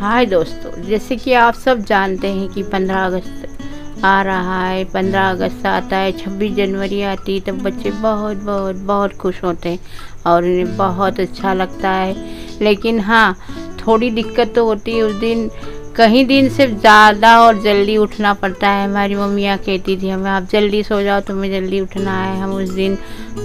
[0.00, 5.30] हाय दोस्तों, जैसे कि आप सब जानते हैं कि 15 अगस्त आ रहा है 15
[5.30, 9.78] अगस्त आता है 26 जनवरी आती है, तब बच्चे बहुत बहुत बहुत खुश होते हैं
[10.26, 12.14] और उन्हें बहुत अच्छा लगता है।
[12.62, 13.36] लेकिन हाँ
[13.86, 15.48] थोड़ी दिक्कत तो होती है, उस दिन,
[15.96, 20.48] कहीं दिन से ज़्यादा और जल्दी उठना पड़ता है। हमारी मम्मियाँ कहती थी, हमें आप
[20.52, 22.98] जल्दी सो जाओ, तुम्हें जल्दी उठना है। हम उस दिन,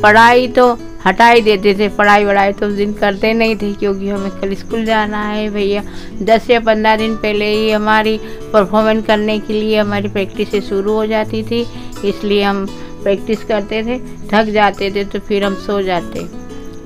[0.03, 0.73] पढ़ाई तो
[1.05, 4.53] हटा ही देते थे, पढ़ाई वढ़ाई तो उस दिन करते नहीं थे क्योंकि हमें कल
[4.55, 5.83] स्कूल जाना है भैया।
[6.23, 8.17] दस या पंद्रह दिन पहले ही हमारी
[8.53, 11.65] परफॉर्मेंस करने के लिए हमारी प्रैक्टिस शुरू हो जाती थी,
[12.05, 12.65] इसलिए हम
[13.03, 13.97] प्रैक्टिस करते थे,
[14.29, 16.27] थक जाते थे तो फिर हम सो जाते।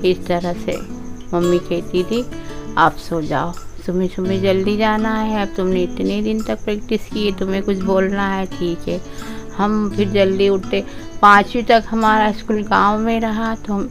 [0.04, 0.78] इस तरह से
[1.32, 2.24] मम्मी कहती थी,
[2.78, 3.52] आप सो जाओ,
[3.86, 7.82] तुम्हें सुबह जल्दी जाना है, अब तुमने इतने दिन तक प्रैक्टिस की है तुम्हें कुछ
[7.82, 9.00] बोलना है, ठीक है।
[9.56, 10.84] हम फिर जल्दी उठते,
[11.20, 13.88] पाँचवीं तक हमारा स्कूल गाँव में रहा तो हम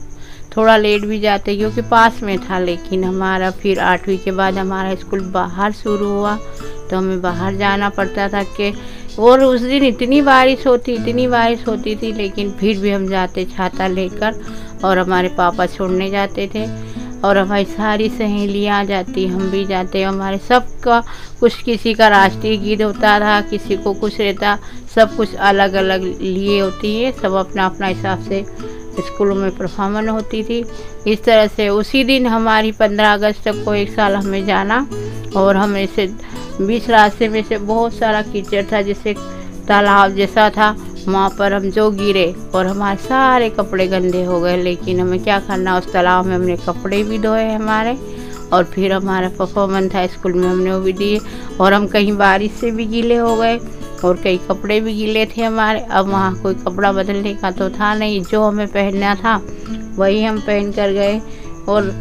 [0.57, 4.95] थोड़ा लेट भी जाते क्योंकि पास में था, लेकिन हमारा फिर आठवीं के बाद हमारा
[4.95, 6.35] स्कूल बाहर शुरू हुआ
[6.89, 8.73] तो हमें बाहर जाना पड़ता था कि,
[9.19, 13.45] और उस दिन इतनी बारिश होती, इतनी बारिश होती थी, लेकिन फिर भी हम जाते
[13.45, 14.41] छाता लेकर
[14.83, 16.65] और हमारे पापा छोड़ने जाते थे
[17.21, 20.99] और हमारी सारी सहेलियाँ जाती, हम भी जाते, हमारे सब का
[21.39, 24.57] कुछ किसी का राष्ट्रीय गीत होता था, किसी को कुछ रहता,
[24.95, 28.43] सब कुछ अलग अलग लिए होती है, सब अपना अपना हिसाब से
[28.99, 30.63] स्कूलों में परफॉर्मेंस होती थी।
[31.07, 34.87] इस तरह से उसी दिन हमारी पंद्रह अगस्त तक को एक साल हमें जाना
[35.35, 36.07] और हमें से
[36.61, 39.15] बीच रास्ते में से बहुत सारा कीचड़ था, जैसे
[39.67, 40.75] तालाब जैसा था।
[41.07, 45.39] वहाँ पर हम जो गिरे और हमारे सारे कपड़े गंदे हो गए, लेकिन हमें क्या
[45.39, 47.97] करना, उस तालाब में हमने कपड़े भी धोए हमारे
[48.53, 51.19] और फिर हमारा परफॉर्मेंस था स्कूल में हमने वो भी दिए
[51.59, 53.59] और हम कहीं बारिश से भी गीले हो गए।
[54.05, 57.93] और कई कपड़े भी गीले थे हमारे। अब वहाँ कोई कपड़ा बदलने का तो था
[57.95, 59.35] नहीं, जो हमें पहनना था,
[59.97, 61.19] वही हम पहन कर गए।
[61.69, 61.91] और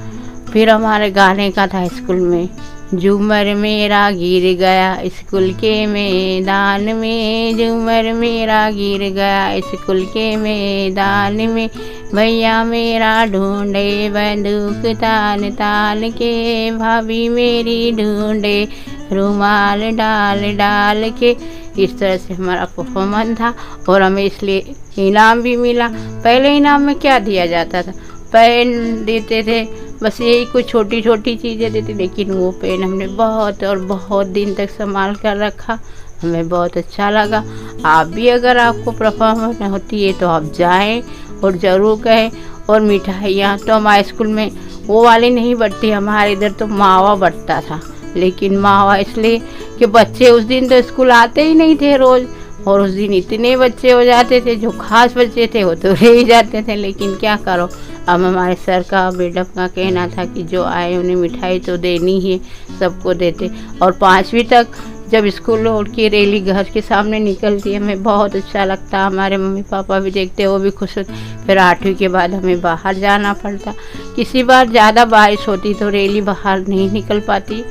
[0.52, 2.48] फिर हमारे गाने का था स्कूल में,
[2.94, 11.40] झूमर मेरा गिर गया, स्कूल के मैदान में, झूमर मेरा गिर गया, स्कूल के मैदान
[11.48, 11.68] में।
[12.14, 18.68] भैया मेरा ढूंढे बंदूक तान तान के, भाभी मेरी ढूंढे
[19.12, 21.36] रुमाल डाल डाल के।
[21.82, 23.52] इस तरह से हमारा परफॉर्मेंस था
[23.88, 25.88] और हमें इसलिए इनाम भी मिला।
[26.24, 27.92] पहले इनाम में क्या दिया जाता था?
[28.32, 29.64] पेन देते थे,
[30.02, 34.54] बस यही कुछ छोटी छोटी चीज़ें देती लेकिन वो पेन हमने बहुत और बहुत दिन
[34.54, 35.78] तक संभाल कर रखा।
[36.22, 37.44] हमें बहुत अच्छा लगा।
[37.86, 41.02] आप भी अगर आपको परफॉर्मेंस होती है तो आप जाएँ।
[41.44, 42.30] और ज़रूर कहें।
[42.70, 44.50] और मिठाइयाँ तो हमारे स्कूल में
[44.86, 47.80] वो वाली नहीं बढ़ती, हमारे इधर तो मावा बढ़ता था।
[48.16, 49.38] लेकिन मावा इसलिए
[49.78, 52.24] कि बच्चे उस दिन तो स्कूल आते ही नहीं थे रोज़,
[52.66, 56.08] और उस दिन इतने बच्चे हो जाते थे, जो खास बच्चे थे वो तो रह
[56.08, 57.68] ही जाते थे। लेकिन क्या करो,
[58.08, 62.18] अब हमारे सर का मैडम का कहना था कि जो आए उन्हें मिठाई तो देनी
[62.20, 62.40] ही,
[62.80, 63.50] सबको देते।
[63.82, 64.66] और पाँचवीं तक
[65.10, 69.36] जब स्कूल उठ के रैली घर के सामने निकलती है, हमें बहुत अच्छा लगता हमारे
[69.36, 71.14] मम्मी पापा भी देखते वो भी खुश होते
[71.46, 73.74] फिर आठवीं के बाद हमें बाहर जाना पड़ता।
[74.16, 77.64] किसी बार ज़्यादा बारिश होती तो रैली बाहर नहीं निकल पाती।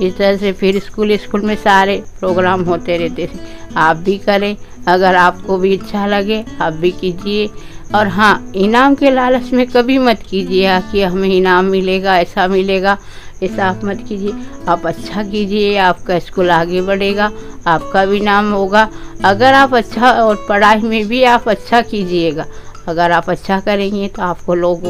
[0.00, 3.38] इस तरह से फिर स्कूल स्कूल में सारे प्रोग्राम होते रहते थे।
[3.76, 4.56] आप भी करें,
[4.88, 7.48] अगर आपको भी अच्छा लगे, आप भी कीजिए।
[7.94, 12.96] और हाँ इनाम के लालच में कभी मत कीजिए कि हमें इनाम मिलेगा, ऐसा मिलेगा।
[13.42, 14.32] ऐसा आप मत कीजिए।
[14.68, 17.30] आप अच्छा कीजिए, आपका स्कूल आगे बढ़ेगा,
[17.66, 18.88] आपका भी नाम होगा।
[19.24, 22.46] अगर आप अच्छा और पढ़ाई में भी आप अच्छा कीजिएगा।
[22.88, 24.82] अगर आप अच्छा करेंगे तो आपको लोग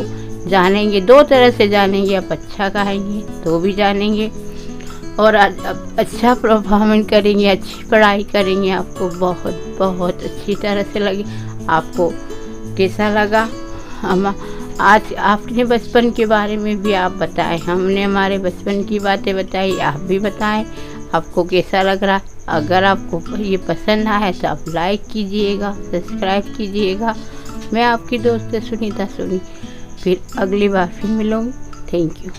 [0.48, 4.31] जानेंगे, दो तरह से जानेंगे। आप अच्छा कहेंगे तो भी जानेंगे।
[5.19, 11.25] और अच्छा परफॉर्मेंस करेंगे, अच्छी पढ़ाई करेंगे, आपको बहुत बहुत अच्छी तरह से लगे।
[11.69, 12.10] आपको
[12.76, 13.48] कैसा लगा?
[14.00, 14.26] हम
[14.81, 19.78] आज आपने बचपन के बारे में भी आप बताएँ, हमने हमारे बचपन की बातें बताई,
[19.78, 20.65] आप भी बताएँ,
[21.15, 22.21] आपको कैसा लग रहा?
[22.49, 27.15] अगर आपको ये पसंद आए तो आप लाइक कीजिएगा सब्सक्राइब कीजिएगा।
[27.72, 29.41] मैं आपकी दोस्त सुनीता सुनी,
[30.03, 31.53] फिर अगली बार फिर मिलूँगी।
[31.93, 32.31] Thank you